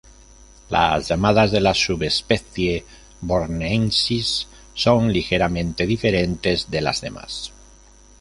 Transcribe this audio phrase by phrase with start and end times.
[0.71, 2.83] Las llamadas de la subespecie
[3.21, 7.51] "borneensis" son ligeramente diferentes de las demás.